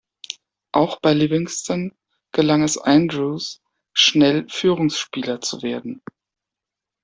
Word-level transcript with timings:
Auch 0.71 0.99
bei 0.99 1.13
Livingston 1.13 1.93
gelang 2.31 2.63
es 2.63 2.79
Andrews 2.79 3.61
schnell 3.93 4.49
Führungsspieler 4.49 5.41
zu 5.41 5.61
werden. 5.61 6.01